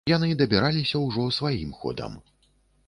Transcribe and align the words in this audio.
Яны 0.09 0.29
дабіраліся 0.39 1.03
ўжо 1.03 1.27
сваім 1.39 1.79
ходам. 1.81 2.21